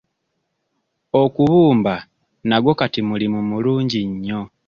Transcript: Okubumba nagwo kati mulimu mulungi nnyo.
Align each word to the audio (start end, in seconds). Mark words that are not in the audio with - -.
Okubumba 1.21 1.93
nagwo 2.47 2.71
kati 2.79 2.99
mulimu 3.09 3.39
mulungi 3.49 3.99
nnyo. 4.11 4.41